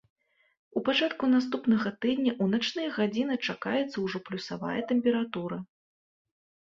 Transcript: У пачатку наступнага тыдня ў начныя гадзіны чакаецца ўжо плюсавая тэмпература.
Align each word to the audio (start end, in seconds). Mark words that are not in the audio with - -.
У 0.79 0.81
пачатку 0.87 1.25
наступнага 1.33 1.91
тыдня 2.05 2.33
ў 2.33 2.45
начныя 2.55 2.89
гадзіны 2.97 3.35
чакаецца 3.53 3.97
ўжо 4.07 4.17
плюсавая 4.31 4.77
тэмпература. 4.93 5.57